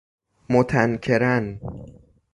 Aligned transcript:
متنکراً 0.49 1.57